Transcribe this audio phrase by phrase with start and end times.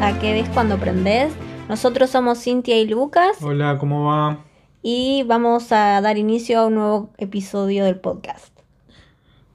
[0.00, 1.32] a ¿Qué ves cuando aprendes?
[1.68, 4.38] Nosotros somos Cintia y Lucas Hola, ¿cómo va?
[4.82, 8.56] y vamos a dar inicio a un nuevo episodio del podcast.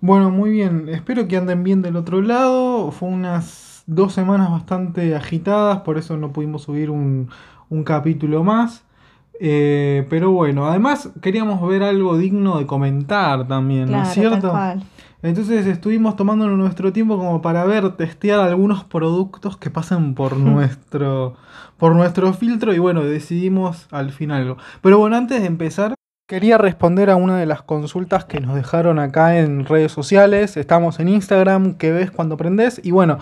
[0.02, 0.90] Bueno, muy bien.
[0.90, 2.92] Espero que anden bien del otro lado.
[2.92, 7.30] Fue unas dos semanas bastante agitadas, por eso no pudimos subir un,
[7.70, 8.84] un capítulo más.
[9.40, 14.42] Eh, pero bueno, además queríamos ver algo digno de comentar también, ¿no es cierto?
[14.42, 14.84] tal cual.
[15.24, 21.36] Entonces estuvimos tomándonos nuestro tiempo como para ver, testear algunos productos que pasen por nuestro,
[21.78, 24.58] por nuestro filtro y bueno, decidimos al final algo.
[24.82, 25.96] Pero bueno, antes de empezar,
[26.28, 30.58] quería responder a una de las consultas que nos dejaron acá en redes sociales.
[30.58, 32.82] Estamos en Instagram, que ves cuando aprendes.
[32.84, 33.20] Y bueno,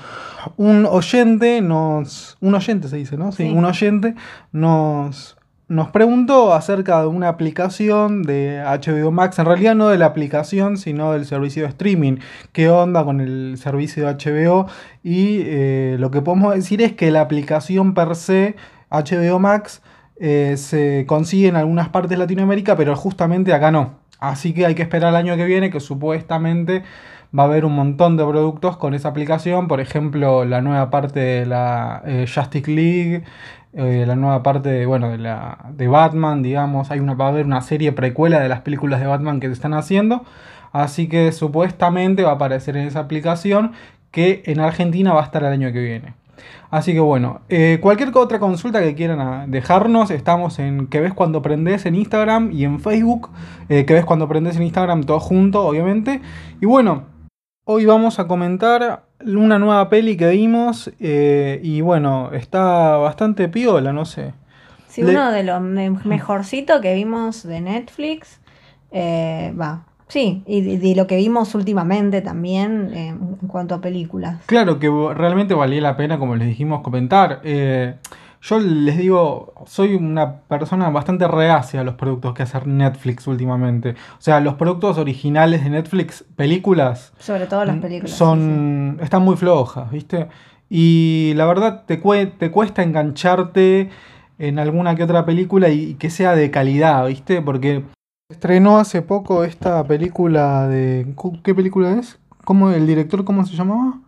[0.57, 2.37] un oyente nos...
[2.41, 3.31] Un oyente se dice, ¿no?
[3.31, 3.51] Sí, Sí.
[3.51, 4.15] un oyente
[4.51, 5.37] nos...
[5.71, 10.75] Nos preguntó acerca de una aplicación de HBO Max, en realidad no de la aplicación,
[10.75, 12.17] sino del servicio de streaming.
[12.51, 14.67] ¿Qué onda con el servicio de HBO?
[15.01, 18.57] Y eh, lo que podemos decir es que la aplicación per se,
[18.89, 19.81] HBO Max,
[20.17, 24.01] eh, se consigue en algunas partes de Latinoamérica, pero justamente acá no.
[24.19, 26.83] Así que hay que esperar el año que viene, que supuestamente
[27.37, 29.67] va a haber un montón de productos con esa aplicación.
[29.67, 33.23] Por ejemplo, la nueva parte de la eh, Justice League,
[33.73, 36.91] eh, la nueva parte de, bueno, de, la, de Batman, digamos.
[36.91, 39.53] Hay una, va a haber una serie precuela de las películas de Batman que se
[39.53, 40.25] están haciendo.
[40.73, 43.73] Así que supuestamente va a aparecer en esa aplicación
[44.11, 46.13] que en Argentina va a estar el año que viene.
[46.69, 51.13] Así que bueno, eh, cualquier otra consulta que quieran ah, dejarnos, estamos en que ves
[51.13, 53.29] cuando aprendes en Instagram y en Facebook.
[53.67, 56.21] que ves cuando aprendes en Instagram, todo junto, obviamente.
[56.61, 57.10] Y bueno,
[57.71, 60.91] hoy vamos a comentar una nueva peli que vimos.
[60.99, 64.33] eh, y bueno, está bastante piola, no sé.
[64.87, 68.41] Sí, Le- uno de los me- mejorcito que vimos de Netflix,
[68.91, 73.79] eh, va, sí, y de, de lo que vimos últimamente también eh, en cuanto a
[73.81, 74.41] películas.
[74.47, 77.39] Claro que realmente valía la pena, como les dijimos, comentar.
[78.41, 83.91] Yo les digo, soy una persona bastante reacia a los productos que hace Netflix últimamente.
[83.91, 88.11] O sea, los productos originales de Netflix, películas, Sobre todo las películas.
[88.11, 90.27] sí, son, están muy flojas, ¿viste?
[90.69, 93.89] Y la verdad te, cue- te cuesta engancharte
[94.39, 97.41] en alguna que otra película y, y que sea de calidad, ¿viste?
[97.43, 97.83] Porque
[98.29, 101.13] estrenó hace poco esta película de...
[101.43, 102.17] ¿Qué película es?
[102.43, 103.99] ¿Cómo, ¿El director cómo se llamaba?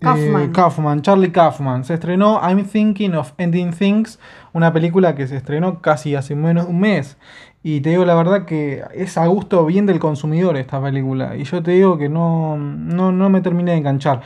[0.00, 0.42] Kaufman.
[0.42, 1.84] Eh, Kaufman, Charlie Kaufman.
[1.84, 4.18] Se estrenó I'm Thinking of Ending Things,
[4.52, 7.16] una película que se estrenó casi hace menos de un mes.
[7.62, 11.36] Y te digo la verdad que es a gusto bien del consumidor esta película.
[11.36, 14.22] Y yo te digo que no, no, no me terminé de enganchar.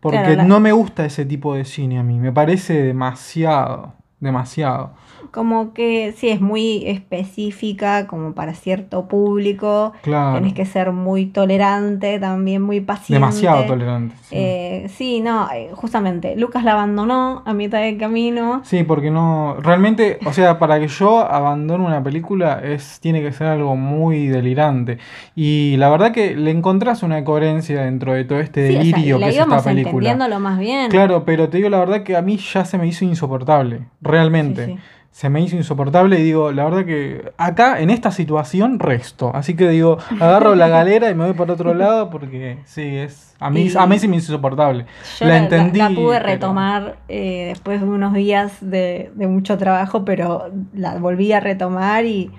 [0.00, 2.18] Porque Claro, no me gusta ese tipo de cine a mí.
[2.18, 3.94] Me parece demasiado.
[4.20, 4.92] Demasiado.
[5.30, 9.92] Como que sí, es muy específica, como para cierto público.
[10.02, 10.34] Claro.
[10.38, 13.14] Tenés que ser muy tolerante, también muy paciente.
[13.14, 14.14] Demasiado tolerante.
[14.22, 14.34] Sí.
[14.36, 18.60] Eh, sí, no, eh, justamente, Lucas la abandonó a mitad de camino.
[18.64, 19.56] Sí, porque no.
[19.60, 24.28] Realmente, o sea, para que yo abandone una película es tiene que ser algo muy
[24.28, 24.98] delirante.
[25.34, 28.84] Y la verdad que le encontrás una coherencia dentro de todo este Sí, o sea,
[28.84, 30.10] delirio la que es esta película.
[30.10, 30.90] entendiéndolo más bien.
[30.90, 33.80] Claro, pero te digo la verdad que a mí ya se me hizo insoportable.
[34.00, 34.66] Realmente.
[34.66, 34.78] Sí.
[35.16, 39.30] Se me hizo insoportable y digo, la verdad que acá, en esta situación, resto.
[39.34, 43.34] Así que digo, agarro la galera y me voy por otro lado porque sí, es.
[43.40, 44.84] A mí, Y- a mí sí me hizo insoportable.
[45.18, 45.78] Yo la la, entendí.
[45.78, 50.98] la pude pero- retomar eh, después de unos días de, de mucho trabajo, pero la
[50.98, 52.30] volví a retomar y,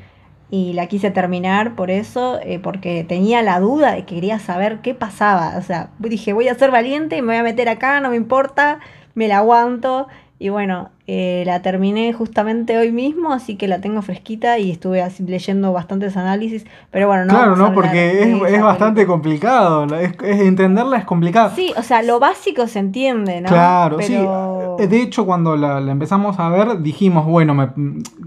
[0.51, 4.81] y la quise terminar por eso, eh, porque tenía la duda de que quería saber
[4.83, 5.55] qué pasaba.
[5.57, 8.17] O sea, dije, voy a ser valiente y me voy a meter acá, no me
[8.17, 8.77] importa,
[9.15, 10.07] me la aguanto.
[10.39, 15.01] Y bueno, eh, la terminé justamente hoy mismo, así que la tengo fresquita y estuve
[15.01, 16.63] así leyendo bastantes análisis.
[16.91, 17.33] Pero bueno, no.
[17.33, 17.73] claro, ¿no?
[17.73, 19.07] Porque es, es bastante película.
[19.07, 19.85] complicado.
[19.95, 21.51] Es, es- entenderla es complicado.
[21.55, 23.49] Sí, o sea, lo básico se entiende, ¿no?
[23.49, 24.87] Claro, Pero- sí.
[24.87, 27.69] De hecho, cuando la, la empezamos a ver, dijimos, bueno, me,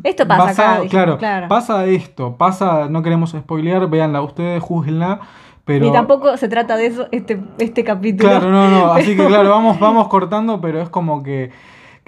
[0.03, 1.49] Esto pasa acá, basado- dijimos, claro, claro.
[1.49, 5.21] pasa esto, pasa, no queremos spoilear, véanla ustedes, juzguenla,
[5.65, 5.87] pero...
[5.87, 8.29] Ni tampoco se trata de eso este, este capítulo.
[8.29, 11.53] Claro, no, no, así que claro, vamos, vamos cortando, pero es como que,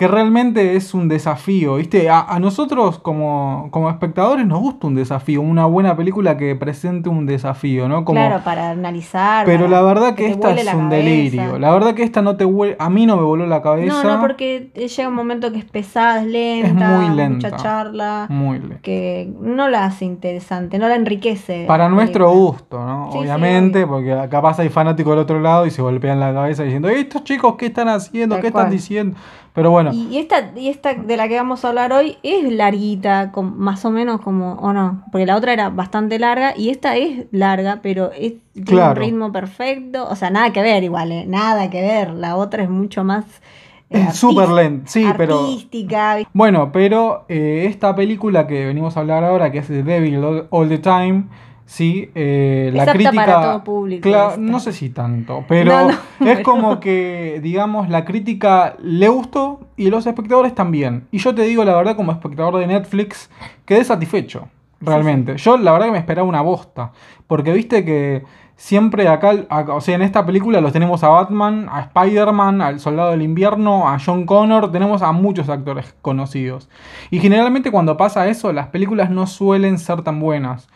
[0.02, 2.10] que realmente es un desafío, ¿viste?
[2.10, 7.08] A, a nosotros como, como espectadores nos gusta un desafío, una buena película que presente
[7.08, 8.04] un desafío, ¿no?
[8.04, 9.46] Como, Claro, para analizar.
[9.46, 10.88] Pero para la verdad que, te esta es un cabeza.
[10.96, 11.58] delirio.
[11.60, 14.02] La verdad que esta no te vuel- a mí no me voló la cabeza.
[14.02, 17.48] No, no, porque llega un momento que es pesada, es lenta, muy lenta.
[17.50, 18.78] mucha charla, Muy lento.
[18.82, 21.64] que no la hace interesante, no la enriquece.
[21.68, 22.50] Para la nuestro película.
[22.50, 23.06] gusto, ¿no?
[23.06, 24.16] Sí, sí, Obviamente, obvio.
[24.16, 27.54] porque capaz hay fanáticos del otro lado y se golpean la cabeza diciendo, estos chicos,
[27.56, 28.34] ¿qué están haciendo?
[28.34, 29.16] Tal ¿Qué están diciendo?
[29.54, 29.90] Pero bueno.
[29.92, 33.90] Y, esta, y esta de la que vamos a hablar hoy es larguita, más o
[33.90, 38.12] menos como, o no, porque la otra era bastante larga y esta es larga, pero
[38.12, 41.26] es, tiene un ritmo perfecto, o sea, nada que ver igual, ¿eh?
[41.26, 43.24] nada que ver, la otra es mucho más...
[43.90, 46.14] Eh, Super lent, sí, artística.
[46.16, 46.30] pero...
[46.32, 50.68] Bueno, pero eh, esta película que venimos a hablar ahora, que es The Devil All
[50.70, 51.24] the Time,
[51.64, 53.12] Sí, eh, la crítica.
[53.14, 55.88] Para todo público no sé si tanto, pero
[56.20, 61.06] es como que, digamos, la crítica le gustó y los espectadores también.
[61.10, 63.30] Y yo te digo la verdad, como espectador de Netflix,
[63.64, 64.48] quedé satisfecho,
[64.80, 65.36] realmente.
[65.36, 66.92] Yo la verdad que me esperaba una bosta,
[67.26, 68.22] porque viste que
[68.56, 73.10] siempre acá, o sea, en esta película los tenemos a Batman, a Spider-Man, al Soldado
[73.10, 76.68] del Invierno, a John Connor, tenemos a muchos actores conocidos.
[77.10, 80.68] Y generalmente cuando pasa eso, las películas no suelen ser tan buenas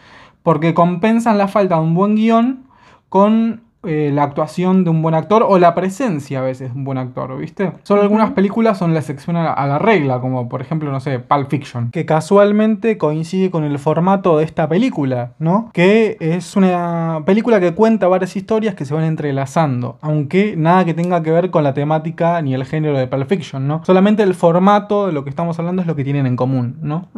[0.47, 2.69] porque compensan la falta de un buen guion
[3.09, 6.85] con eh, la actuación de un buen actor o la presencia a veces de un
[6.85, 7.73] buen actor, ¿viste?
[7.85, 11.49] Solo algunas películas son la excepción a la, regla, como por ejemplo, no sé, Pulp
[11.49, 15.71] Fiction, que casualmente coincide con el formato de esta película, ¿no?
[15.73, 20.95] Que es una película que cuenta varias historias que se van entrelazando, aunque nada que
[20.95, 23.85] tenga que ver con la temática ni el género de Pulp Fiction, ¿no?
[23.85, 27.09] Solamente el formato de lo que estamos hablando es lo que tienen en común, ¿no?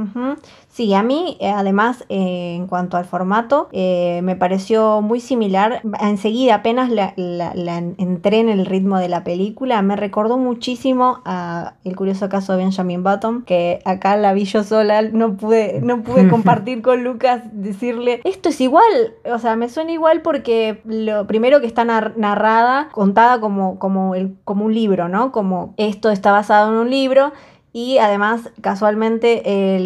[0.78, 5.82] Sí, a mí, eh, además, eh, en cuanto al formato, me pareció muy similar.
[6.00, 11.96] Enseguida apenas la, entré en el ritmo de la película, me recordó muchísimo a El
[11.96, 16.28] curioso caso de Benjamin Button, que acá la vi yo sola, no pude, no pude
[16.30, 21.60] compartir con Lucas, decirle, esto es igual, o sea, me suena igual porque lo primero
[21.60, 25.32] que está narrada, contada como, como, el, como un libro, ¿no?
[25.32, 27.32] Como esto está basado en un libro
[27.72, 29.42] y además, casualmente,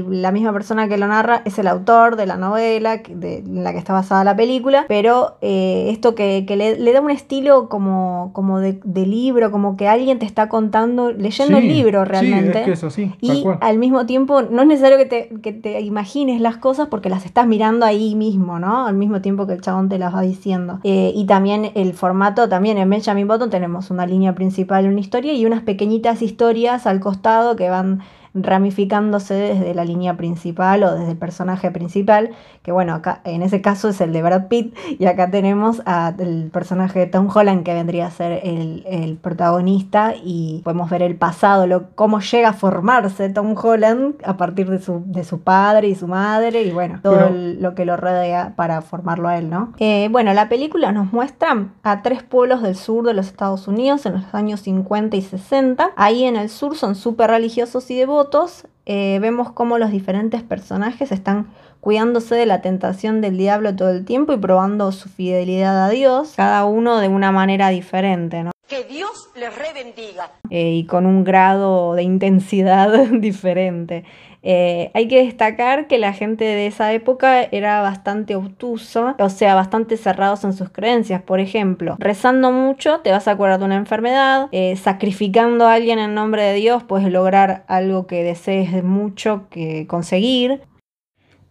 [0.09, 3.73] la misma persona que lo narra es el autor de la novela de, en la
[3.73, 8.61] que está basada la película, pero eh, esto que, le, da un estilo como, como
[8.61, 12.65] de, libro, como que alguien te está contando, leyendo el libro realmente.
[12.65, 15.81] Sí, es eso, sí, y al mismo tiempo, no es necesario que te, que te,
[15.81, 18.87] imagines las cosas porque las estás mirando ahí mismo, ¿no?
[18.87, 20.79] Al mismo tiempo que el chabón te las va diciendo.
[20.85, 25.33] Eh, y también el formato, también en Benjamin Button tenemos una línea principal, una historia
[25.33, 27.97] y unas pequeñitas historias al costado que jo en
[28.35, 32.31] ramificándose desde la línea principal o desde el personaje principal,
[32.63, 36.51] que bueno, acá en ese caso es el de Brad Pitt, y acá tenemos al
[36.53, 41.67] personaje de Tom Holland que vendría a ser el, protagonista y podemos ver el pasado,
[41.67, 45.95] lo, cómo llega a formarse Tom Holland a partir de su, de su padre y
[45.95, 49.73] su madre y bueno, todo lo que lo rodea para formarlo a él, ¿no?
[49.79, 54.07] Eh, bueno, la película nos muestra a tres pueblos del sur de los Estados Unidos
[54.07, 55.91] en los años 50 y 60.
[55.97, 58.22] Ahí en el sur son súper religiosos y devotos
[58.87, 61.49] eh, vemos cómo los diferentes personajes están
[61.81, 66.35] cuidándose de la tentación del diablo todo el tiempo y probando su fidelidad a Dios,
[66.37, 68.53] cada uno de una manera diferente, ¿no?
[68.69, 70.31] Que Dios les rebendiga.
[70.49, 74.05] Eh, y con un grado de intensidad diferente.
[74.45, 79.55] Eh, hay que destacar que la gente de esa época era bastante obtusa, o sea,
[79.55, 81.23] bastante cerrados en sus creencias.
[81.23, 86.01] Por ejemplo, rezando mucho te vas a curar de una enfermedad, eh, sacrificando a alguien
[86.01, 90.63] en nombre de Dios puedes lograr algo que desees mucho que conseguir.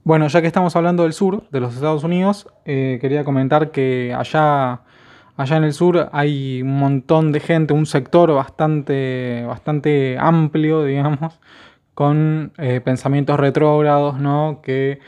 [0.03, 4.13] Bueno, ya que estamos hablando del sur, de los Estados Unidos, eh, quería comentar que
[4.17, 4.81] allá,
[5.37, 11.39] allá en el sur hay un montón de gente, un sector bastante, bastante amplio, digamos,
[11.93, 14.61] con eh, pensamientos retrógrados, ¿no?
[14.63, 14.99] Que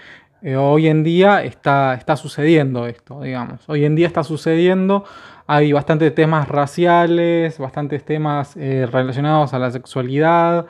[0.41, 3.67] eh, hoy en día está, está sucediendo esto, digamos.
[3.67, 5.05] Hoy en día está sucediendo,
[5.47, 10.65] hay bastantes temas raciales, bastantes temas eh, relacionados a la sexualidad,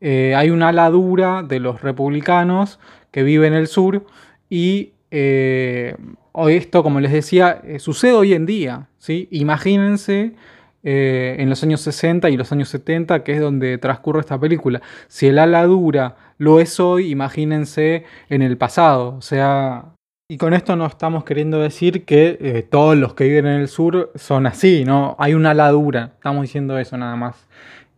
[0.00, 2.78] hay una ala dura de los republicanos
[3.10, 4.06] que vive en el sur
[4.48, 9.26] y esto, como les decía, sucede hoy en día, ¿sí?
[9.32, 10.36] Imagínense
[10.90, 14.80] eh, en los años 60 y los años 70, que es donde transcurre esta película.
[15.06, 19.14] Si el ala dura lo es hoy, imagínense en el pasado.
[19.18, 19.92] O sea,
[20.30, 23.68] y con esto no estamos queriendo decir que eh, todos los que viven en el
[23.68, 25.14] sur son así, ¿no?
[25.18, 27.46] Hay una ala dura, estamos diciendo eso nada más.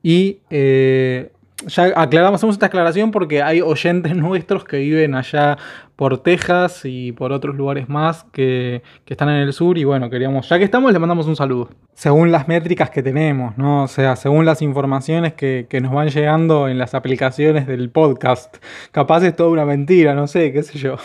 [0.03, 1.31] Y eh,
[1.67, 5.59] ya aclaramos, hacemos esta aclaración porque hay oyentes nuestros que viven allá
[5.97, 10.49] por Texas y por otros lugares más que, están en el sur y bueno, queríamos,
[10.49, 11.69] ya que estamos, le mandamos un saludo.
[11.95, 13.85] Según las métricas que tenemos, ¿no?
[13.85, 18.57] O sea, según las informaciones que, que nos van llegando en las aplicaciones del podcast.
[18.93, 20.97] Capaz es toda una mentira, no sé, qué sé yo.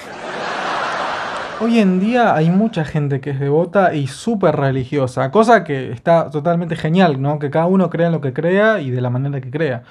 [1.61, 6.29] Hoy en día hay mucha gente que es devota y súper religiosa, cosa que está
[6.29, 7.39] totalmente genial, ¿no?
[7.39, 9.83] Que cada uno crea en lo que crea y de la manera que crea.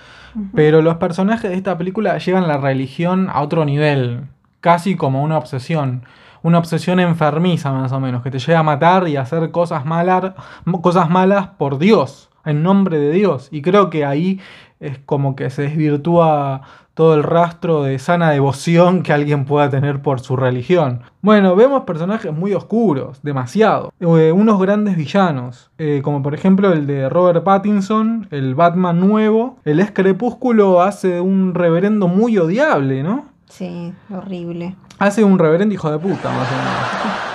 [0.54, 4.26] Pero los personajes de esta película llevan la religión a otro nivel,
[4.60, 6.04] casi como una obsesión.
[6.42, 9.86] Una obsesión enfermiza más o menos, que te llega a matar y a hacer cosas,
[9.86, 10.34] malas
[10.82, 12.28] cosas malas por Dios.
[12.44, 13.48] en nombre de Dios.
[13.50, 14.40] Y creo que ahí
[14.80, 16.62] es como que se desvirtúa
[16.94, 21.02] todo el rastro de sana devoción que alguien pueda tener por su religión.
[21.20, 23.92] Bueno, vemos personajes muy oscuros, demasiado.
[24.00, 29.58] Eh, unos grandes villanos, eh, como por ejemplo el de Robert Pattinson, el Batman nuevo.
[29.64, 33.26] El ex Crepúsculo hace un reverendo muy odiable, ¿no?
[33.48, 34.76] Sí, horrible.
[34.98, 37.24] Hace un reverendo hijo de puta, más o menos.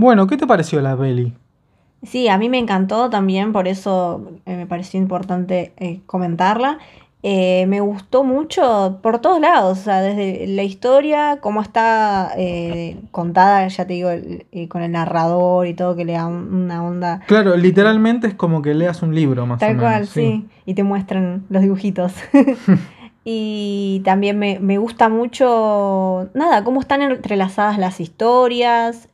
[0.00, 1.34] Bueno, ¿qué te pareció la peli?
[2.02, 6.78] Sí, a mí me encantó también, por eso eh, me pareció importante eh, comentarla.
[7.22, 12.32] Eh, me gustó mucho por todos lados, o sea, desde la historia, cómo está
[13.10, 14.08] contada, ya te digo,
[14.70, 17.20] con el narrador y todo, que le da una onda.
[17.26, 19.82] Claro, literalmente es como que leas un libro, más o menos.
[19.82, 20.46] Tal cual, sí.
[20.64, 22.14] y te muestran los dibujitos.
[23.24, 29.10] y también me, me, gusta mucho, nada, cómo están entrelazadas las historias.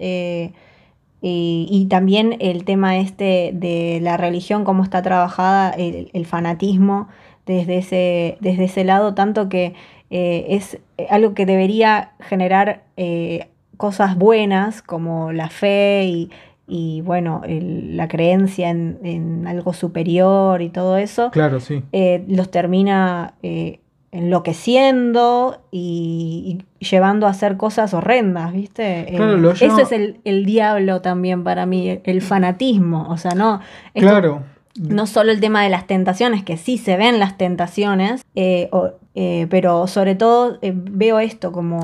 [1.23, 7.09] Y, también el tema este de la religión, cómo está trabajada, el, fanatismo
[7.47, 9.75] desde ese, desde ese lado, tanto que
[10.11, 10.79] eh, es
[11.11, 16.29] algo que debería generar eh, cosas buenas como la fe
[16.69, 21.31] y, bueno, la creencia en, algo superior y todo eso.
[21.33, 21.83] Claro, sí.
[21.93, 23.35] Eh, los termina
[24.13, 29.07] enloqueciendo y, llevando a hacer cosas horrendas, ¿viste?
[29.15, 33.61] Claro, eh, Eso es el, diablo también para mí, el fanatismo, o sea, no...
[33.95, 34.43] claro.
[34.79, 38.69] No solo el tema de las tentaciones, que sí se ven las tentaciones, eh,
[39.15, 41.83] eh, pero sobre todo veo esto como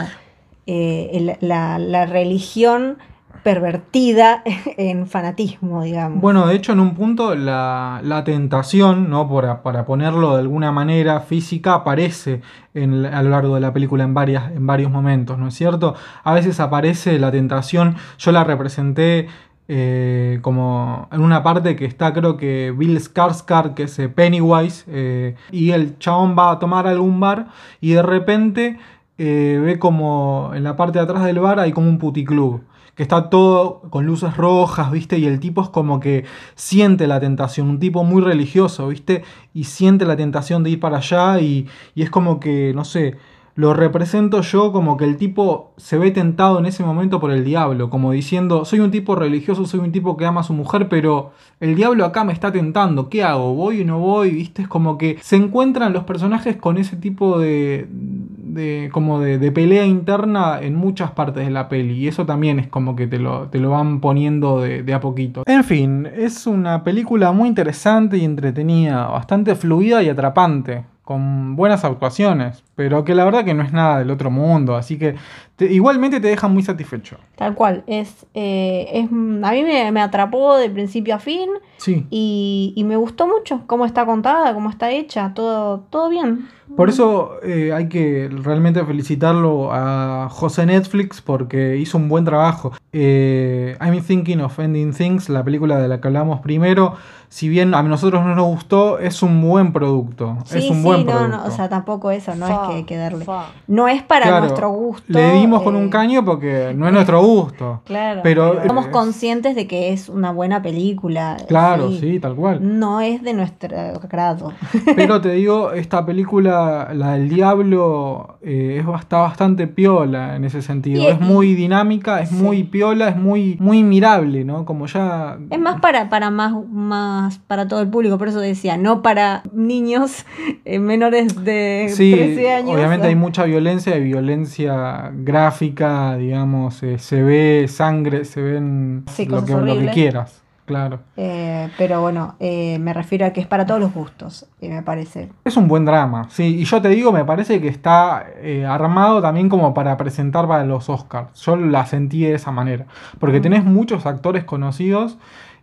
[0.66, 2.98] la, la religión
[3.42, 4.42] pervertida
[4.76, 6.20] en fanatismo, digamos.
[6.20, 9.28] Bueno, de hecho, en un punto la, tentación, ¿no?
[9.62, 12.42] Para, ponerlo de alguna manera física, aparece
[12.74, 15.94] en, a lo largo de la película en, varias, en varios momentos, ¿no es cierto?
[16.24, 19.28] A veces aparece la tentación, yo la representé
[19.68, 24.84] eh, como en una parte que está creo que Bill Skarsgård, que es eh, Pennywise,
[24.88, 27.46] eh, y el chabón va a tomar algún bar
[27.80, 28.78] y de repente
[29.16, 32.62] ve como en la parte de atrás del bar hay como un puticlub
[32.94, 35.18] que está todo con luces rojas, ¿viste?
[35.18, 39.24] Y el tipo es como que siente la tentación, un tipo muy religioso, ¿viste?
[39.54, 43.16] Y siente la tentación de ir para allá y, y es como que, no sé,
[43.54, 47.44] lo represento yo como que el tipo se ve tentado en ese momento por el
[47.44, 50.88] diablo, como diciendo, soy un tipo religioso, soy un tipo que ama a su mujer,
[50.88, 53.54] pero el diablo acá me está tentando, ¿qué hago?
[53.54, 54.30] ¿Voy o no voy?
[54.30, 54.62] ¿Viste?
[54.62, 59.84] Es como que se encuentran los personajes con ese tipo de, de como de, pelea
[59.84, 63.48] interna en muchas partes de la peli, y eso también es como que te lo,
[63.48, 65.42] te lo van poniendo de, de a poquito.
[65.44, 71.84] En fin, es una película muy interesante y entretenida, bastante fluida y atrapante con buenas
[71.84, 75.14] actuaciones, pero que la verdad que no es nada del otro mundo, así que
[75.58, 77.18] igualmente te deja muy satisfecho.
[77.36, 82.06] Tal cual, es, eh, es a mí me, atrapó de principio a fin sí.
[82.08, 86.48] y, y, me gustó mucho cómo está contada, cómo está hecha, todo, todo bien.
[86.76, 92.72] Por eso eh, hay que realmente felicitarlo a José Netflix porque hizo un buen trabajo.
[92.92, 96.94] Eh, I'm Thinking of Ending Things, la película de la que hablamos primero,
[97.32, 100.36] si bien a nosotros no nos gustó, es un buen producto.
[100.54, 101.28] es un buen producto.
[101.28, 103.24] No, no, o sea, tampoco eso, no es que hay que darle.
[103.66, 105.04] No es para nuestro gusto.
[105.06, 107.80] Le dimos con un eh, caño porque no es nuestro gusto.
[107.86, 108.20] Claro.
[108.22, 111.38] Pero, somos conscientes de que es una buena película.
[111.48, 112.78] Claro, sí, tal cual.
[112.78, 114.52] No es de nuestro grado.
[114.94, 121.08] Pero te digo, esta película, la del diablo, eh, está bastante piola en ese sentido.
[121.08, 124.66] es muy dinámica, es muy piola, es muy, muy mirable, ¿no?
[124.66, 125.38] Como ya.
[125.48, 129.42] Es más para, para más, más para todo el público, por eso decía, no para
[129.52, 130.24] niños
[130.64, 132.74] eh, menores de 13 años.
[132.74, 139.44] Obviamente hay mucha violencia, hay violencia gráfica, digamos, eh, se ve sangre, se ven lo,
[139.44, 140.42] que, quieras.
[140.64, 141.00] Claro.
[141.16, 145.28] Eh, pero bueno, me refiero a que es para todos los gustos, me parece.
[145.44, 146.60] Es un buen drama, sí.
[146.60, 148.26] Y yo te digo, me parece que está
[148.68, 151.38] armado también como para presentar para los Oscars.
[151.42, 152.86] Yo la sentí de esa manera.
[153.18, 155.18] Porque tenés muchos actores conocidos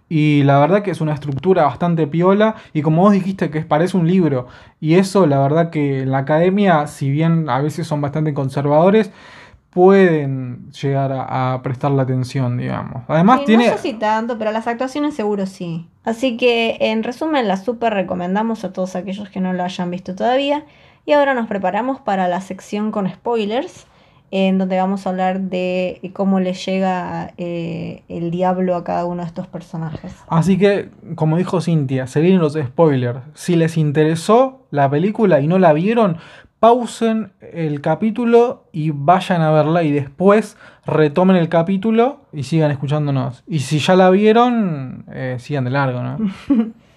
[0.09, 3.95] y la verdad que es una estructura bastante piola y como vos dijiste que parece
[3.95, 4.47] un libro
[4.81, 9.11] y eso la verdad que en la academia, si bien a veces son bastante conservadores,
[9.69, 13.03] pueden llegar a, prestar la atención, digamos.
[13.07, 13.67] Además tiene...
[13.67, 15.87] No sé si tanto, pero las actuaciones seguro sí.
[16.03, 20.15] Así que en resumen la super recomendamos a todos aquellos que no la hayan visto
[20.15, 20.65] todavía.
[21.05, 23.85] Y ahora nos preparamos para la sección con spoilers
[24.31, 29.21] en donde vamos a hablar de cómo le llega eh, el diablo a cada uno
[29.23, 30.15] de estos personajes.
[30.27, 33.19] Así que, como dijo Cintia, se vienen los spoilers.
[33.33, 36.17] Si les interesó la película y no la vieron,
[36.59, 43.43] pausen el capítulo y vayan a verla y después retomen el capítulo y sigan escuchándonos.
[43.47, 46.17] Y si ya la vieron, eh, sigan de largo, ¿no?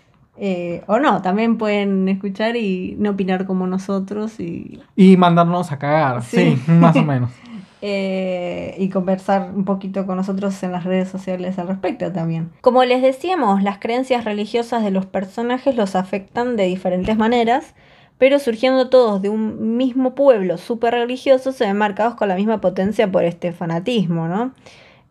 [0.44, 5.78] Eh, o no, también pueden escuchar y no opinar como nosotros y, Y mandarnos a
[5.78, 6.70] cagar, sí, Sí.
[6.72, 7.30] más o menos.
[7.80, 12.50] eh, y conversar un poquito con nosotros en las redes sociales al respecto también.
[12.60, 17.76] Como les decíamos, las creencias religiosas de los personajes los afectan de diferentes maneras,
[18.18, 22.60] pero surgiendo todos de un mismo pueblo súper religioso, se ven marcados con la misma
[22.60, 24.52] potencia por este fanatismo, ¿no?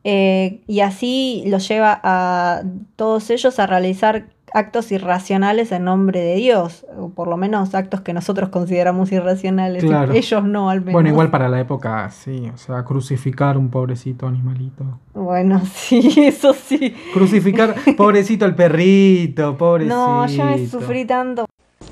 [0.03, 2.63] Eh, y así los lleva a
[2.97, 8.01] todos ellos a realizar actos irracionales en nombre de Dios, o por lo menos actos
[8.01, 10.13] que nosotros consideramos irracionales, Claro.
[10.13, 10.93] ellos no al menos.
[10.93, 14.99] Bueno, igual para la época, sí, o sea, crucificar un pobrecito animalito.
[15.13, 16.93] Bueno, sí, eso sí.
[17.13, 19.95] Crucificar, pobrecito el perrito, pobrecito.
[19.95, 21.45] No, yo me sufrí tanto.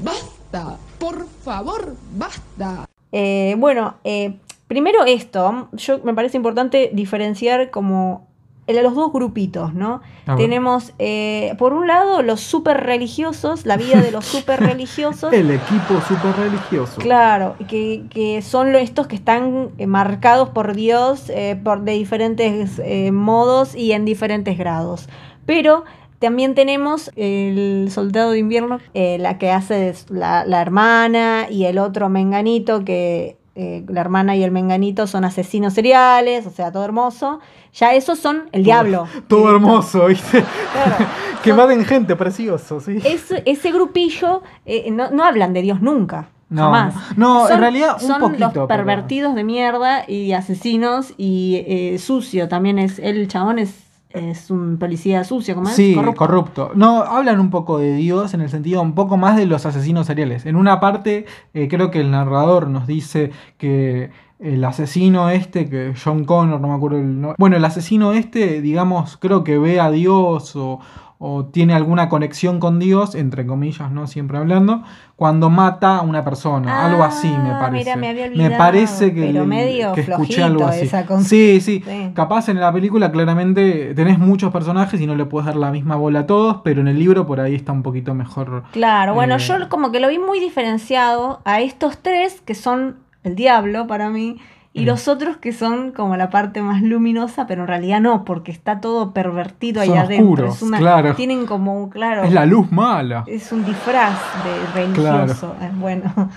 [0.04, 2.86] Basta, por favor, basta.
[3.12, 4.38] Eh, bueno, eh,
[4.68, 8.29] primero esto, yo me parece importante diferenciar como
[8.74, 10.02] los dos grupitos, ¿no?
[10.26, 10.46] A ver.
[10.46, 15.34] Tenemos, eh, por un lado, los super religiosos, la vida de los super religiosos.
[15.34, 17.02] El equipo super religioso.
[17.02, 22.80] Claro, que, que son estos que están eh, marcados por Dios eh, por, de diferentes
[22.84, 25.10] eh, modos y en diferentes grados.
[25.46, 25.84] Pero
[26.20, 32.10] también tenemos el soldado de invierno, eh, la que hace la hermana y el otro
[32.10, 37.40] menganito, que eh, la hermana y el menganito son asesinos seriales, o sea, todo hermoso.
[37.74, 39.08] Ya esos son el diablo.
[39.28, 40.44] Todo hermoso, ¿viste?
[40.74, 41.06] Claro.
[41.44, 42.98] que maten gente, precioso, sí.
[43.06, 46.30] ese, ese grupillo eh, no, no hablan de Dios nunca.
[46.50, 46.96] No, jamás.
[47.16, 52.00] no, en realidad un son poquito, los pero- pervertidos de mierda y asesinos y eh,
[52.00, 52.48] sucio.
[52.50, 53.76] También es el chabón es,
[54.10, 56.18] es un policía sucio, como Sí, es corrupto.
[56.26, 56.72] corrupto.
[56.76, 60.08] No, hablan un poco de Dios en el sentido un poco más de los asesinos
[60.08, 60.46] seriales.
[60.46, 65.94] En una parte, eh, creo que el narrador nos dice que el asesino este, que
[66.02, 67.36] John Connor, no me acuerdo el nombre.
[67.38, 70.80] Bueno, el asesino este, digamos, creo que ve a Dios o,
[71.22, 74.08] o tiene alguna conexión con Dios, entre comillas, ¿no?
[74.08, 74.84] Siempre hablando,
[75.18, 76.86] cuando mata a una persona.
[76.86, 77.78] algo así me Ah, parece.
[77.84, 80.86] mira, me había me olvidado, parece que, pero medio que escuché algo así.
[80.86, 82.12] esa con- Sí, sí, Sí.
[82.14, 85.98] Capaz en la película claramente tenés muchos personajes y no le puedes dar la misma
[85.98, 88.64] bola a todos, pero en el libro por ahí está un poquito mejor.
[88.72, 92.96] Claro, bueno, Eh, yo como que lo vi muy diferenciado a estos tres que son
[93.26, 94.38] el diablo para mí.
[94.72, 98.52] Y los otros que son como la parte más luminosa, pero en realidad no, porque
[98.52, 100.26] está todo pervertido ahí Son adentro.
[100.30, 101.16] oscuros, es una, claro.
[101.16, 103.24] Tienen como un, claro, Es la luz mala.
[103.28, 105.56] es un disfraz de religioso.
[105.62, 106.04] eh, Bueno,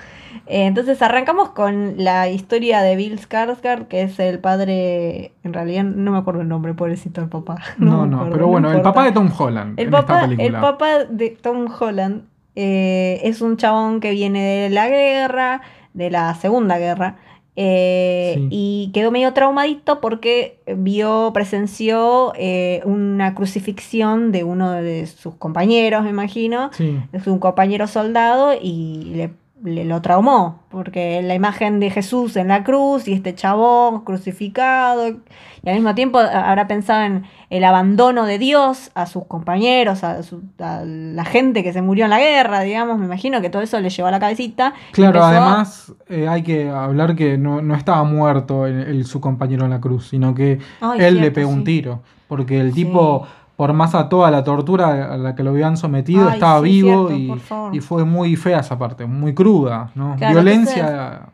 [0.46, 5.84] Eh, entonces arrancamos con la historia de Bill Skarsgård, que es el padre, en realidad
[5.84, 7.58] no me acuerdo el nombre, pobrecito el papá.
[7.78, 10.24] No, no, acuerdo, pero no bueno, el papá de Tom Holland El en papá, esta
[10.24, 10.60] el película.
[10.60, 12.22] papá de Tom Holland
[12.56, 15.60] eh, es un chabón que viene de la guerra,
[15.94, 17.16] de la Segunda Guerra,
[17.56, 18.48] eh, Sí.
[18.50, 26.02] y quedó medio traumadito porque vio, presenció eh, una crucifixión de uno de sus compañeros,
[26.04, 26.98] me imagino, Sí.
[27.12, 29.30] es un compañero soldado y le,
[29.64, 35.08] le lo traumó, porque la imagen de Jesús en la cruz y este chabón crucificado,
[35.08, 40.22] y al mismo tiempo habrá pensado en el abandono de Dios a sus compañeros, a,
[40.22, 43.62] su- a la gente que se murió en la guerra, digamos, me imagino que todo
[43.62, 44.74] eso le llevó a la cabecita.
[44.92, 49.20] Claro, a- además eh, hay que hablar que no, no estaba muerto el, el- su
[49.20, 52.02] compañero en la cruz, sino que Ay, él le pegó un tiro.
[52.28, 52.84] Porque el Sí.
[52.86, 56.60] tipo, por más a toda la tortura a la que lo habían sometido, Ay, estaba
[56.60, 60.16] sí, vivo cierto, y, fue muy fea esa parte, muy cruda, ¿no?
[60.16, 61.28] Claro, Violencia.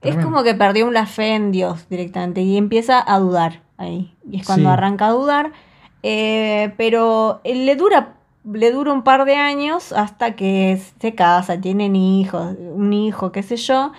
[0.00, 4.14] Es como que perdió la fe en Dios directamente y empieza a dudar ahí.
[4.30, 4.72] Y es cuando Sí.
[4.72, 5.52] arranca a dudar.
[6.02, 11.58] Eh, pero eh, le dura, le dura un par de años hasta que se casa,
[11.60, 13.92] tienen hijos, un hijo, qué sé yo.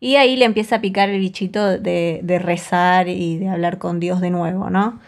[0.00, 4.00] Y ahí le empieza a picar el bichito de, de rezar y de hablar con
[4.00, 4.98] Dios de nuevo, ¿no?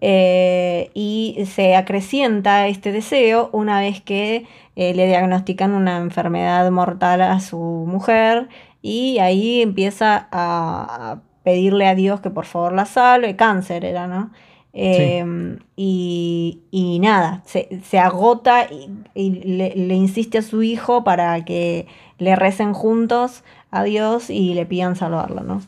[0.00, 4.44] Eh, y se acrecienta este deseo una vez que
[4.76, 8.48] eh, le diagnostican una enfermedad mortal a su mujer
[8.82, 14.32] y ahí empieza a, pedirle a Dios que por favor la salve, cáncer era, ¿no?
[14.74, 15.24] Eh,
[15.76, 21.42] y, y nada, se, se agota y, y le, le insiste a su hijo para
[21.46, 21.86] que
[22.18, 25.62] le recen juntos a Dios y le pidan salvarlo, ¿no?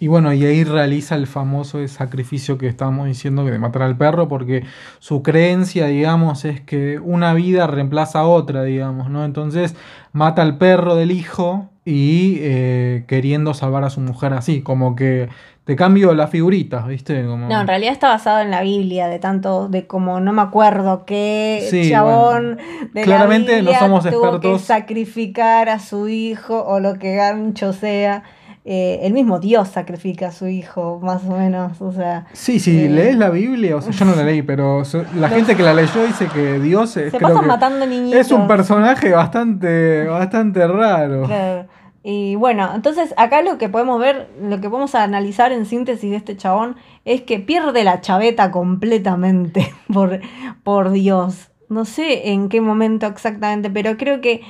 [0.00, 3.98] Y bueno, y ahí realiza el famoso sacrificio que estábamos diciendo que de matar al
[3.98, 4.64] perro, porque
[4.98, 9.26] su creencia, digamos, es que una vida reemplaza a otra, digamos, ¿no?
[9.26, 9.76] Entonces
[10.12, 15.28] mata al perro del hijo y eh, queriendo salvar a su mujer así, como que
[15.64, 17.24] te cambio las figuritas, ¿viste?
[17.26, 17.46] Como...
[17.48, 21.04] No, en realidad está basado en la Biblia, de tanto, de como no me acuerdo
[21.04, 22.58] qué Sí, chabón
[22.94, 24.62] de Claramente la no Biblia somos tuvo que expertos.
[24.62, 28.22] sacrificar a su hijo o lo que gancho sea.
[28.64, 32.26] Eh, el mismo Dios sacrifica a su hijo, más o menos, o sea...
[32.34, 34.82] Sí, si Eh, lees la Biblia, o sea, yo no la leí, pero
[35.16, 38.20] la gente que la leyó dice que Dios es, Se creo pasan que matando niñitos.
[38.20, 41.24] es un personaje bastante, bastante raro.
[41.24, 41.66] Claro.
[42.02, 46.16] Y bueno, entonces acá lo que podemos ver, lo que podemos analizar en síntesis de
[46.16, 50.20] este chabón es que pierde la chaveta completamente por,
[50.64, 51.50] por Dios.
[51.68, 54.42] No sé en qué momento exactamente, pero creo que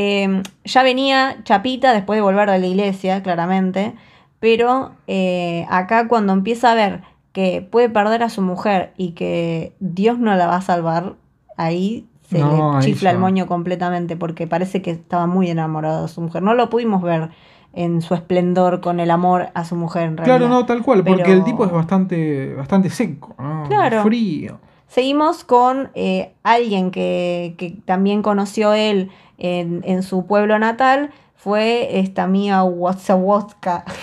[0.00, 3.94] eh, ya venía chapita después de volver de la iglesia, claramente.
[4.38, 9.72] Pero eh, acá cuando empieza a ver que puede perder a su mujer y que
[9.80, 11.16] Dios no la va a salvar,
[11.56, 16.08] ahí se No, le chifla el moño completamente porque parece que estaba muy enamorado de
[16.08, 16.42] su mujer.
[16.44, 17.30] No lo pudimos ver
[17.72, 20.38] en su esplendor con el amor a su mujer en realidad.
[20.38, 23.64] Claro, no, tal cual, porque Pero- el tipo es bastante, bastante seco, ¿no?
[23.68, 24.02] Claro.
[24.04, 24.60] frío.
[24.86, 32.00] Seguimos con eh, alguien que, que también conoció él en, en su pueblo natal, fue
[32.00, 33.84] esta Mia Wasawoska.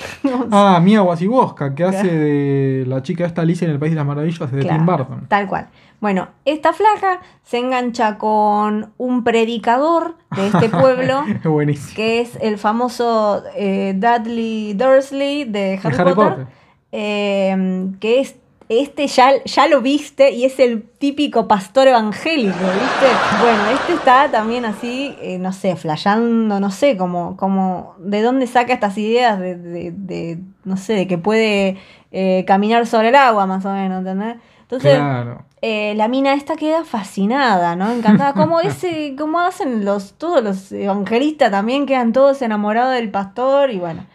[0.52, 4.06] Ah, Mia Wasikowska, que hace de la chica esta Alicia en el País de las
[4.06, 5.26] Maravillas de Claro, Tim Burton.
[5.28, 5.68] Tal cual.
[6.02, 11.24] Bueno, esta flaca se engancha con un predicador de este pueblo,
[11.96, 16.48] que es el famoso eh, Dudley Dursley de Harry, De Harry Potter, Potter.
[16.92, 18.36] eh, que es
[18.68, 23.24] este ya, ya lo viste y es el típico pastor evangélico, ¿viste?
[23.40, 28.48] Bueno, este está también así, eh, no sé, flayando, no sé, como, como de dónde
[28.48, 31.78] saca estas ideas de, de- de, no sé, de que puede
[32.12, 34.38] eh, caminar sobre el agua, más o menos, ¿entendés?
[34.62, 35.46] Entonces, Claro.
[35.62, 37.92] eh, la mina esta queda fascinada, ¿no?
[37.92, 38.34] Encantada.
[38.34, 43.78] Como ese, como hacen los, todos los evangelistas también, quedan todos enamorados del pastor y
[43.78, 44.08] bueno.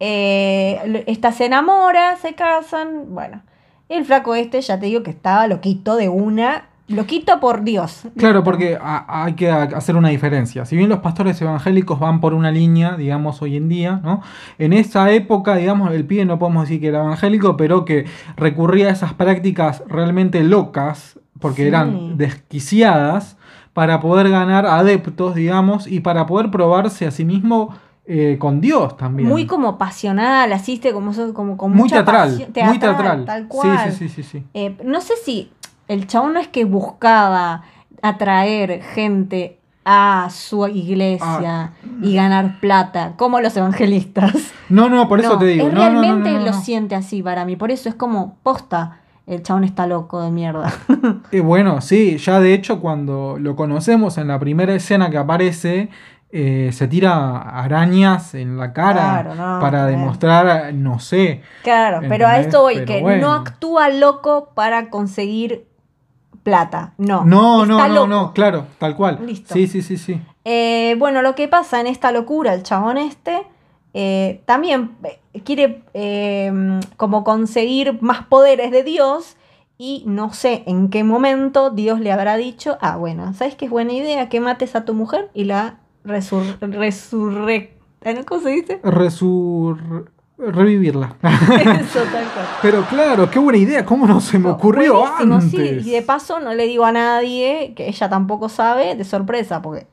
[0.00, 3.42] Esta se enamora, se casan, bueno.
[3.88, 6.66] El flaco este, ya te digo que estaba loquito de una.
[6.86, 8.02] Loquito por Dios.
[8.14, 10.66] Claro, porque a- hay que hacer una diferencia.
[10.66, 14.20] Si bien los pastores evangélicos van por una línea, digamos, hoy en día, ¿no?
[14.58, 18.04] En esa época, digamos, el pibe no podemos decir que era evangélico, pero que
[18.36, 21.68] recurría a esas prácticas realmente locas, porque Sí.
[21.68, 23.36] eran desquiciadas,
[23.72, 27.74] para poder ganar adeptos, digamos, y para poder probarse a sí mismo
[28.06, 29.28] eh, con Dios también.
[29.28, 33.24] Muy como pasional, asiste como, como con Muy mucha teatral, pasión- muy teatral.
[33.24, 33.92] Tal Sí, cual.
[33.92, 34.44] sí, sí, sí, sí.
[34.54, 35.50] Eh, no sé si
[35.88, 37.62] el chabón no es que buscaba
[38.02, 44.32] atraer gente a su iglesia y ganar plata, como los evangelistas.
[44.70, 45.66] No, no, por eso No, te digo.
[45.66, 47.56] él no, realmente no, lo siente así para mí.
[47.56, 49.00] Por eso es como posta.
[49.26, 50.72] El chabón está loco de mierda.
[51.32, 55.88] Eh, bueno, sí, ya de hecho cuando lo conocemos en la primera escena que aparece,
[56.36, 59.86] eh, se tira arañas en la cara Claro, no, para claro.
[59.86, 61.42] demostrar, no sé.
[61.62, 63.28] Claro, pero a esto voy, Pero que bueno.
[63.28, 65.68] no actúa loco para conseguir
[66.42, 66.92] plata.
[66.98, 67.24] No.
[67.24, 69.20] No, no, no, no, claro, tal cual.
[69.24, 69.54] Listo.
[69.54, 70.20] Sí, sí, sí, sí.
[70.44, 73.42] Eh, bueno, lo que pasa en esta locura, el chabón este,
[73.94, 74.96] eh, también
[75.44, 75.84] quiere
[76.96, 79.36] como conseguir más poderes de Dios
[79.78, 83.70] y no sé en qué momento Dios le habrá dicho, ah, bueno, ¿sabes qué es
[83.70, 84.28] buena idea?
[84.28, 87.72] Que mates a tu mujer y la resur resurrec...
[88.26, 88.80] ¿Cómo se dice?
[88.82, 90.10] Resur...
[90.36, 91.14] Revivirla.
[91.22, 92.46] Eso, tal cual.
[92.62, 95.50] Pero claro, qué buena idea, ¿cómo no se me ocurrió antes?
[95.50, 99.62] sí, y de paso no le digo a nadie, que ella tampoco sabe, de sorpresa,
[99.62, 99.86] porque...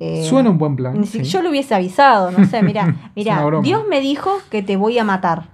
[0.00, 0.98] eh, Suena un buen plan.
[0.98, 1.24] Ni si- sí.
[1.24, 3.44] Yo lo hubiese avisado, no sé, mira, mira.
[3.62, 5.44] Dios me dijo que te voy a matar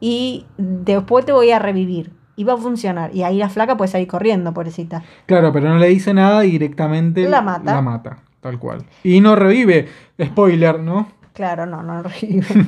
[0.00, 3.90] y después te voy a revivir y va a funcionar y ahí la flaca puede
[3.90, 5.02] salir corriendo, pobrecita.
[5.26, 7.74] Claro, pero no le dice nada y directamente La mata.
[7.74, 8.84] La mata, tal cual.
[9.04, 9.88] Y no revive.
[10.22, 11.08] Spoiler, ¿no?
[11.34, 12.46] Claro, no, no revive.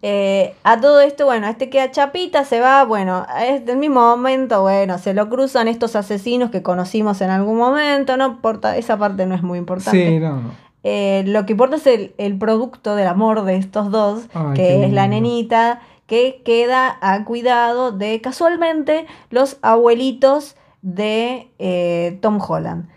[0.00, 4.62] Eh, a todo esto, bueno, este queda chapita, se va, bueno, es del mismo momento,
[4.62, 9.26] bueno, se lo cruzan estos asesinos que conocimos en algún momento, no importa, esa parte
[9.26, 10.08] no es muy importante.
[10.08, 10.50] Sí, no, no.
[10.84, 14.84] Eh, lo que importa es el, el producto del amor de estos dos, Ay, que
[14.84, 22.88] es la nenita que queda a cuidado de casualmente los abuelitos de eh, Tom Holland.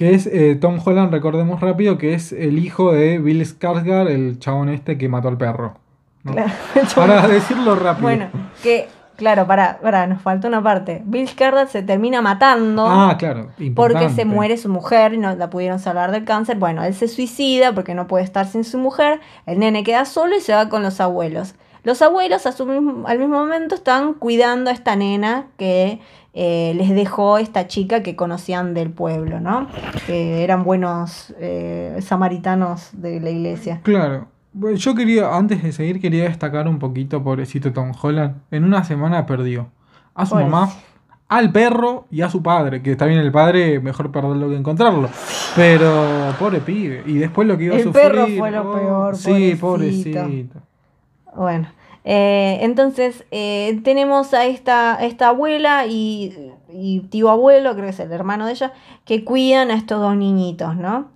[0.00, 4.38] Que es eh, Tom Holland, recordemos rápido, que es el hijo de Bill Skarsgård, el
[4.38, 5.74] chabón este que mató al perro.
[6.24, 6.32] ¿no?
[6.32, 6.50] Claro.
[6.96, 8.04] Para decirlo rápido.
[8.04, 8.28] Bueno,
[8.62, 11.02] que, claro, para, para, nos falta una parte.
[11.04, 12.86] Bill Skarsgård se termina matando.
[12.88, 13.48] Ah, claro.
[13.48, 14.14] Porque importante.
[14.14, 16.56] se muere su mujer y no la pudieron salvar del cáncer.
[16.56, 19.20] Bueno, él se suicida porque no puede estar sin su mujer.
[19.44, 21.56] El nene queda solo y se va con los abuelos.
[21.82, 26.00] Los abuelos a su mismo- al mismo momento están cuidando a esta nena que
[26.32, 29.66] eh, les dejó esta chica que conocían del pueblo, ¿no?
[30.06, 33.80] Que eran buenos eh, samaritanos de la iglesia.
[33.82, 34.28] Claro.
[34.52, 38.42] Bueno, yo quería, antes de seguir, quería destacar un poquito, pobrecito Tom Holland.
[38.50, 39.70] En una semana perdió
[40.14, 40.68] a su mamá,
[41.28, 42.82] al perro y a su padre.
[42.82, 45.08] Que está bien el padre, mejor perderlo que encontrarlo.
[45.54, 47.02] Pero, pobre pibe.
[47.06, 48.04] Y después lo que iba a El sufrir.
[48.04, 50.20] perro fue lo oh, peor, Sí, pobrecito.
[50.20, 50.60] pobrecito.
[51.36, 51.68] Bueno,
[52.04, 58.00] eh, entonces eh, tenemos a esta, esta abuela y, y tío abuelo, creo que es
[58.00, 58.72] el hermano de ella,
[59.04, 61.08] que cuidan a estos dos niñitos, ¿no?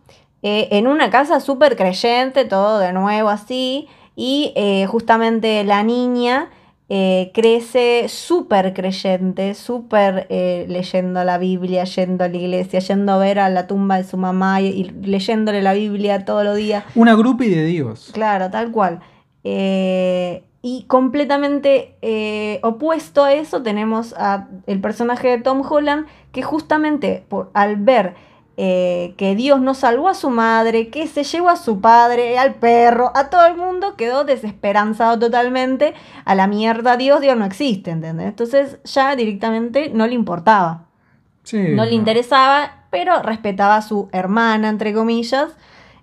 [0.43, 4.55] Eh, en una casa súper creyente, todo de nuevo así, y
[4.87, 6.51] justamente la niña
[6.87, 13.49] crece súper creyente, súper leyendo la Biblia, yendo a la iglesia, yendo a ver a
[13.49, 16.85] la tumba de su mamá y, y leyéndole la Biblia todos los días.
[16.95, 18.11] Una grupi de Dios.
[18.13, 19.01] Claro, tal cual.
[19.45, 26.43] Eh, y completamente eh, opuesto a eso tenemos a el personaje de Tom Holland que
[26.43, 28.15] justamente por, al ver
[28.57, 32.55] eh, que Dios no salvó a su madre, que se llevó a su padre, al
[32.55, 35.93] perro, a todo el mundo, quedó desesperanzado totalmente.
[36.25, 38.29] A la mierda Dios, Dios no existe, ¿entendés?
[38.29, 40.87] Entonces ya directamente no le importaba
[41.43, 41.59] Sí.
[41.75, 45.51] no le interesaba, pero respetaba a su hermana, entre comillas,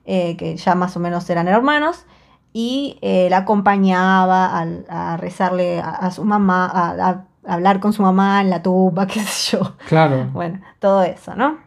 [0.05, 2.05] eh, que ya más o menos eran hermanos,
[2.53, 7.93] y eh, la acompañaba al- a, rezarle a, a su mamá, a, a hablar con
[7.93, 9.75] su mamá en la tumba, qué sé yo.
[9.87, 10.29] Claro.
[10.33, 11.57] Bueno, todo eso, ¿no?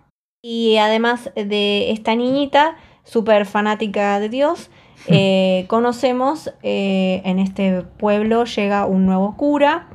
[0.42, 4.70] Y además de esta niñita, súper fanática de Dios,
[5.08, 9.88] eh, conocemos eh, en este pueblo llega un nuevo cura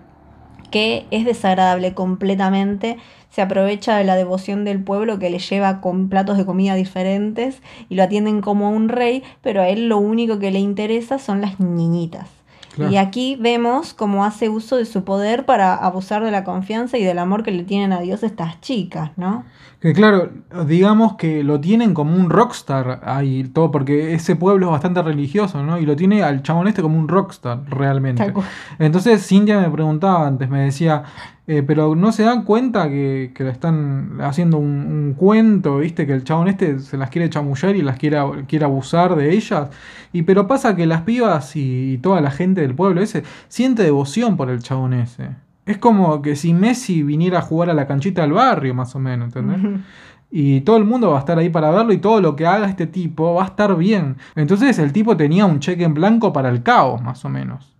[0.71, 2.97] que es desagradable completamente,
[3.29, 7.61] se aprovecha de la devoción del pueblo que le lleva con platos de comida diferentes
[7.89, 11.41] y lo atienden como un rey, pero a él lo único que le interesa son
[11.41, 12.27] las niñitas.
[12.75, 12.91] Claro.
[12.91, 17.03] Y aquí vemos cómo hace uso de su poder para abusar de la confianza y
[17.03, 19.43] del amor que le tienen a Dios estas chicas, ¿no?
[19.79, 20.29] Que claro,
[20.67, 25.63] digamos que lo tienen como un rockstar ahí, todo, porque ese pueblo es bastante religioso,
[25.63, 25.79] ¿no?
[25.79, 28.33] Y lo tiene al chabón este como un rockstar, realmente.
[28.77, 31.03] Entonces Cintia me preguntaba antes, me decía,
[31.51, 36.05] eh, pero no se dan cuenta que, que le están haciendo un, un cuento, ¿viste?
[36.05, 39.71] Que el chabón este se las quiere chamullar y las quiere, quiere abusar de ellas.
[40.13, 43.81] Y pero pasa que las pibas y, y toda la gente del pueblo ese siente
[43.81, 45.29] devoción por el chabón ese.
[45.65, 48.99] Es como que si Messi viniera a jugar a la canchita del barrio, más o
[48.99, 49.81] menos, ¿entendés?
[50.29, 52.69] Y todo el mundo va a estar ahí para verlo y todo lo que haga
[52.69, 54.17] este tipo va a estar bien.
[54.35, 57.75] Entonces el tipo tenía un cheque en blanco para el caos, más o menos.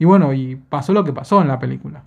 [0.00, 2.02] Y bueno, y pasó lo que pasó en la película.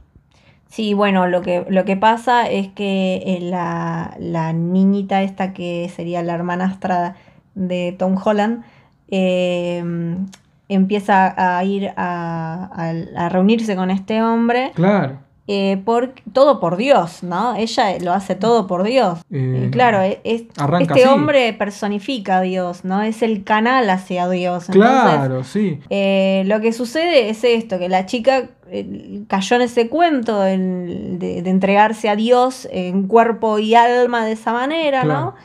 [0.69, 5.89] Sí, bueno, lo que, lo que pasa es que eh, la, la niñita esta que
[5.95, 7.15] sería la hermanastra
[7.56, 8.63] de Tom Holland
[9.10, 9.84] eh,
[10.69, 15.19] empieza a ir a, a- a reunirse con este hombre Claro.
[15.47, 17.56] eh, por, todo por Dios, ¿no?
[17.56, 19.19] Ella lo hace todo por Dios.
[19.32, 21.03] Eh, Y claro, es, este así.
[21.06, 23.01] hombre personifica a Dios, ¿no?
[23.01, 24.67] Es el canal hacia Dios.
[24.69, 25.80] Entonces, Claro, sí.
[25.89, 28.49] eh, lo que sucede es esto, que la chica eh,
[29.27, 34.34] cayó en ese cuento el de, de entregarse a Dios en cuerpo y alma de
[34.34, 35.21] esa manera, Claro.
[35.21, 35.36] ¿no?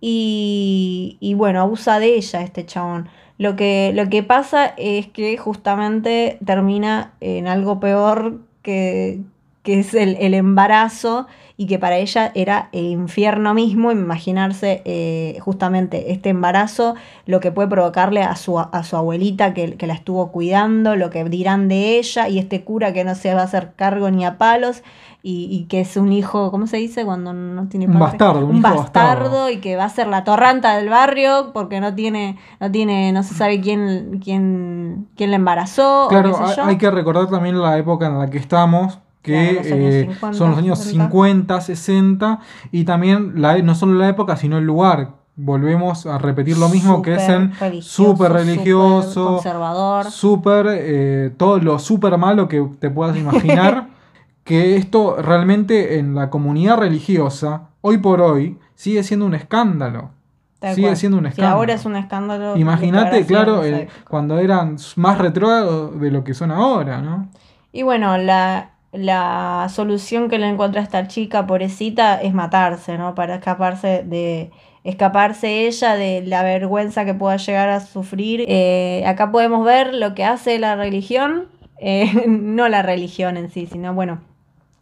[0.00, 3.08] Y, y bueno, abusa de ella este chabón.
[3.38, 9.20] Lo que, lo que pasa es que justamente termina en algo peor que,
[9.62, 11.26] que es el, el embarazo
[11.58, 17.50] y que para ella era el infierno mismo, imaginarse eh, justamente este embarazo, lo que
[17.52, 21.68] puede provocarle a su, a su abuelita que, que la estuvo cuidando, lo que dirán
[21.68, 24.82] de ella y este cura que no se va a hacer cargo ni a palos
[25.22, 27.04] y, y que es un hijo, ¿cómo se dice?
[27.04, 28.18] Cuando no tiene Un padre?
[28.18, 29.50] bastardo, un un hijo bastardo, bastardo.
[29.50, 33.22] y que va a ser la torranta del barrio porque no tiene, no tiene, no
[33.22, 36.64] se sabe quién, quién, quién la embarazó o Claro, qué sé hay, yo.
[36.64, 40.00] hay que recordar también la época en la que estamos, que Claro, los años eh,
[40.12, 41.04] 50, son los años 60.
[41.04, 42.40] 50, 60,
[42.72, 45.10] y también la, no solo la época, sino el lugar.
[45.38, 50.10] Volvemos a repetir lo mismo que es en Súper religioso, conservador.
[50.10, 53.88] súper, eh, todo lo súper malo que te puedas imaginar,
[54.44, 60.10] que esto realmente en la comunidad religiosa, hoy por hoy, sigue siendo un escándalo.
[60.58, 60.96] Tal sigue cual.
[60.96, 61.56] siendo un escándalo.
[61.56, 62.56] ahora es un escándalo.
[62.56, 63.60] Imagínate, claro,
[64.08, 67.28] cuando eran más retrógrados de lo que son ahora, ¿no?
[67.72, 73.14] Y bueno, la, la solución que le encuentra esta chica, pobrecita, es matarse, ¿no?
[73.14, 74.50] Para escaparse de
[74.84, 78.44] escaparse ella de la vergüenza que pueda llegar a sufrir.
[78.46, 81.48] Eh, acá podemos ver lo que hace la religión,
[81.80, 84.20] eh, no la religión en sí, sino bueno,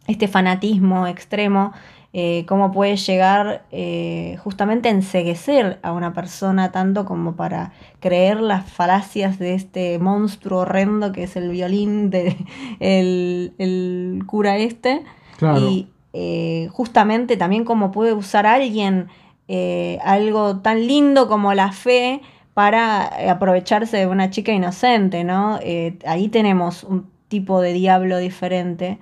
[0.07, 1.73] este fanatismo extremo,
[2.17, 8.39] eh, cómo puede llegar eh, justamente a enceguecer a una persona tanto como para creer
[8.39, 12.37] las falacias de este monstruo horrendo que es el violín de
[12.79, 15.03] el, el cura este.
[15.35, 15.59] Claro.
[15.69, 19.09] Y eh, justamente también cómo puede usar alguien
[19.49, 22.21] eh, algo tan lindo como la fe
[22.53, 25.59] para eh, aprovecharse de una chica inocente, ¿no?
[26.05, 28.99] Ahí tenemos un tipo de diablo diferente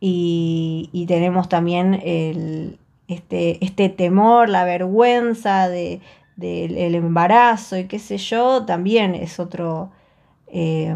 [0.00, 2.78] y, y tenemos también el,
[3.08, 6.00] este, este temor, la vergüenza de,
[6.36, 9.90] del el embarazo y qué sé yo, también es otro,
[10.48, 10.94] eh,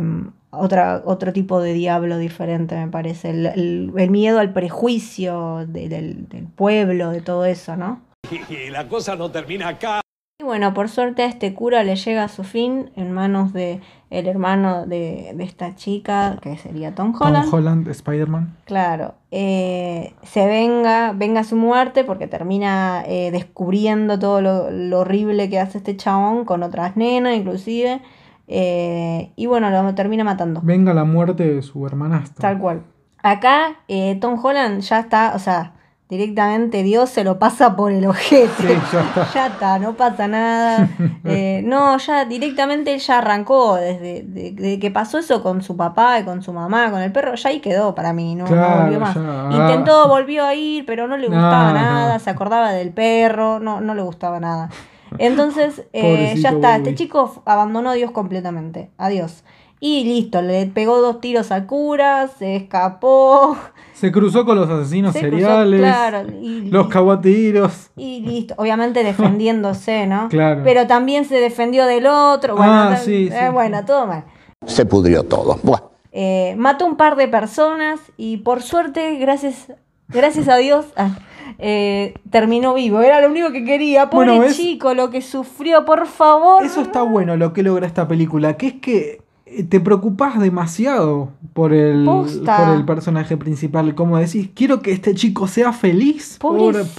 [0.50, 3.30] otra, otro tipo de diablo diferente, me parece.
[3.30, 8.00] El, el- miedo al prejuicio de- del, del pueblo, de todo eso, ¿no?
[8.48, 9.99] Y la cosa no termina acá.
[10.40, 13.82] Y bueno, por suerte a este cura le llega a su fin en manos de
[14.08, 17.44] el hermano de, de esta chica, que sería Tom Holland.
[17.44, 18.56] Tom Holland, Spider-Man.
[18.64, 25.50] Claro, eh, se venga, venga su muerte porque termina eh, descubriendo todo lo, lo horrible
[25.50, 28.00] que hace este chabón con otras nenas inclusive.
[28.48, 30.62] eh, y bueno, lo termina matando.
[30.64, 32.40] Venga la muerte de su hermanastra.
[32.48, 32.84] Tal cual.
[33.22, 33.76] Acá
[34.22, 35.74] Tom Holland ya está, o sea,
[36.10, 38.48] directamente Dios se lo pasa por el ojete.
[38.58, 39.28] Sí, ya está.
[39.34, 40.88] Ya está, no pasa nada.
[41.24, 46.18] Eh, no, ya directamente ya arrancó desde, de- de que pasó eso con su papá
[46.18, 49.14] y con su mamá, con el perro, ya ahí quedó para mí, no, volvió más.
[49.14, 49.48] ya.
[49.52, 51.74] Intentó, volvió a ir, pero no le gustaba no.
[51.74, 54.70] nada, se acordaba del perro, no, no le gustaba nada.
[55.18, 59.44] Entonces, eh, ya está, este chico abandonó a Dios completamente, adiós.
[59.82, 63.56] Y listo, le pegó dos tiros al cura, se escapó.
[63.94, 65.80] Se cruzó con los asesinos se cruzó, seriales.
[65.80, 67.90] claro, y- Los caguatiros.
[67.96, 70.28] y listo, obviamente defendiéndose, ¿no?
[70.30, 70.60] Claro.
[70.64, 72.56] Pero también se defendió del otro.
[72.56, 73.52] Bueno, Ah, ta- sí, eh, sí.
[73.52, 74.24] bueno todo mal.
[74.66, 75.58] Se pudrió todo.
[75.62, 75.80] Buah.
[76.12, 79.72] Eh, mató un par de personas y por suerte, gracias,
[80.08, 81.18] gracias a Dios, ah,
[81.58, 83.00] eh, terminó vivo.
[83.00, 84.10] Era lo único que quería.
[84.10, 86.64] Pobre Bueno, chico, lo que sufrió, por favor.
[86.64, 89.19] Eso está bueno lo que logra esta película, que es que eh,
[89.68, 92.56] te preocupas demasiado por el, Posta.
[92.66, 93.94] por el personaje principal.
[93.94, 96.38] Como decís, quiero que este chico sea feliz.
[96.40, 96.96] Pobre- Pobrecito.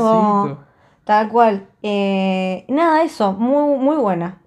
[0.00, 0.58] pobrecito.
[1.04, 1.66] Tal cual.
[1.82, 4.38] Eh, nada, eso, muy, muy buena.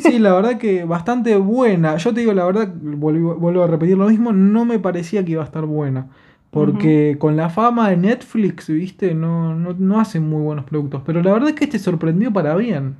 [0.00, 1.96] Sí, la verdad que bastante buena.
[1.96, 5.32] Yo te digo la verdad, vuelvo, vuelvo a repetir lo mismo, no me parecía que
[5.32, 6.08] iba a estar buena.
[6.54, 11.02] Porque con la fama de Netflix, viste, no, no, no hacen muy buenos productos.
[11.04, 12.96] Pero la verdad es que este sorprendió para bien.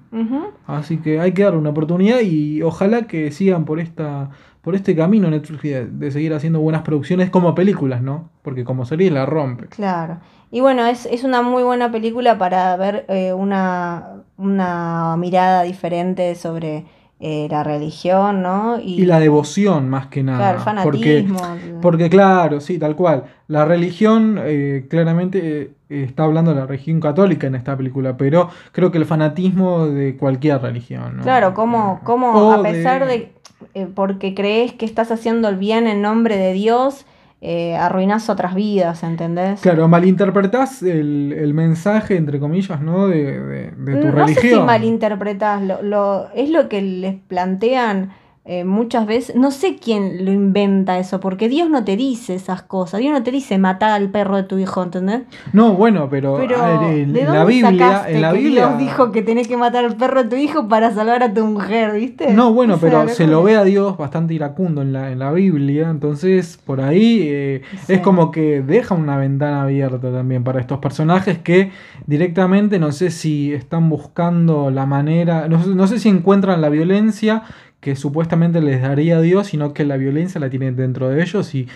[0.66, 4.30] Así que hay que darle una oportunidad y ojalá que sigan por esta
[4.64, 8.30] por este camino Netflix de, de seguir haciendo buenas producciones como películas, ¿no?
[8.40, 9.66] Porque como series la rompe.
[9.66, 10.20] Claro.
[10.50, 16.34] Y bueno, es, es una muy buena película para ver eh, una, una mirada diferente
[16.34, 16.86] sobre
[17.20, 18.78] eh, la religión, ¿no?
[18.80, 20.56] Y la devoción más que nada.
[20.56, 21.80] Claro, porque, fanatismo.
[21.80, 23.24] porque claro, sí, tal cual.
[23.46, 28.50] La religión eh, claramente eh, está hablando de la religión católica en esta película, pero
[28.72, 31.22] creo que el fanatismo de cualquier religión, ¿no?
[31.22, 33.32] Claro, como, como a pesar de,
[33.74, 37.06] eh, porque crees que estás haciendo el bien en nombre de Dios,
[37.46, 39.60] eh, arruinas otras vidas, ¿entendés?
[39.60, 43.06] Claro, malinterpretás el, el mensaje, entre comillas, ¿no?
[43.08, 44.42] De, de- de tu no religión.
[44.42, 48.10] sé si malinterpretás, lo, lo, es lo que les plantean
[48.46, 52.60] eh, muchas veces, no sé quién lo inventa eso, porque Dios no te dice esas
[52.60, 55.22] cosas, Dios no te dice matar al perro de tu hijo, ¿entendés?
[55.54, 58.66] No, bueno, pero, Pero, a ver, en, ¿de dónde la Biblia, en la que Biblia.
[58.66, 61.42] Dios dijo que tenés que matar al perro de tu hijo para salvar a tu
[61.46, 62.34] mujer, ¿viste?
[62.34, 65.88] No, bueno, pero se lo ve a Dios bastante iracundo en la, en la Biblia,
[65.88, 71.38] entonces por ahí eh, es como que deja una ventana abierta también para estos personajes
[71.38, 71.70] que
[72.06, 77.44] directamente no sé si están buscando la manera, no, no sé si encuentran la violencia
[77.84, 81.68] que supuestamente les daría Dios, sino que la violencia la tienen dentro de ellos y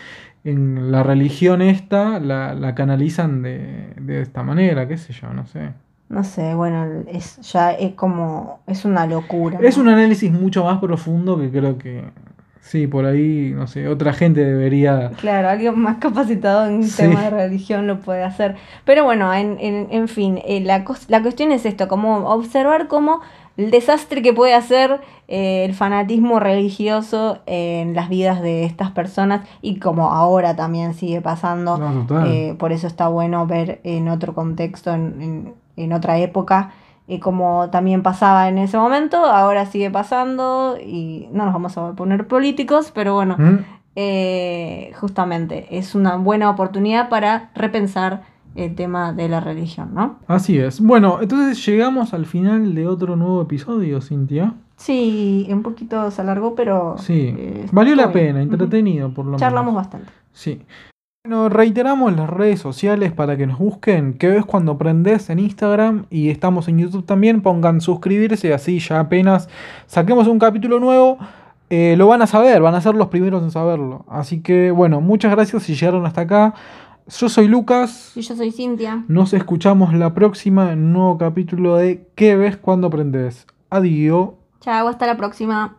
[0.42, 5.44] en la religión esta la, la canalizan de, de esta manera, qué sé yo, no
[5.44, 5.72] sé.
[6.08, 9.58] No sé, bueno, es ya es como, es una locura.
[9.62, 9.82] Es ¿no?
[9.82, 12.04] un análisis mucho más profundo que creo que
[12.62, 15.10] sí, por ahí, no sé, otra gente debería...
[15.20, 17.02] Claro, alguien más capacitado en Sí.
[17.02, 18.56] tema de religión lo puede hacer.
[18.86, 23.20] Pero bueno, en, en, en fin, eh, la, la cuestión es esto, como observar cómo
[23.58, 29.46] el desastre que puede hacer eh, el fanatismo religioso en las vidas de estas personas
[29.60, 31.76] y como ahora también sigue pasando.
[31.76, 32.24] No.
[32.24, 36.70] Eh, por eso está bueno ver en otro contexto, en, en- en otra época,
[37.08, 41.92] eh, como también pasaba en ese momento, ahora sigue pasando y no nos vamos a
[41.92, 43.58] poner políticos, pero bueno, ¿Mm?
[43.96, 48.22] eh, justamente es una buena oportunidad para repensar
[48.54, 50.18] el tema de la religión, ¿no?
[50.26, 50.80] Así es.
[50.80, 54.54] Bueno, entonces llegamos al final de otro nuevo episodio, Cintia.
[54.76, 56.96] Sí, un poquito se alargó, pero...
[56.98, 57.34] Sí.
[57.36, 58.26] eh, Valió la bien.
[58.26, 59.40] pena, entretenido por lo menos.
[59.40, 60.08] Charlamos bastante.
[60.32, 60.60] Sí.
[61.24, 66.06] Bueno, reiteramos las redes sociales para que nos busquen, que es cuando prendes en Instagram
[66.10, 69.48] y estamos en YouTube también, pongan suscribirse, así ya apenas
[69.86, 71.18] saquemos un capítulo nuevo,
[71.70, 74.06] eh, lo van a saber, van a ser los primeros en saberlo.
[74.08, 76.54] Así que bueno, muchas gracias si llegaron hasta acá.
[77.08, 78.12] Yo soy Lucas.
[78.16, 79.04] Y yo soy Cintia.
[79.08, 83.46] Nos escuchamos la próxima en un nuevo capítulo de ¿Qué ves cuando aprendes?
[83.70, 84.30] Adiós.
[84.60, 85.78] Chao, hasta la próxima.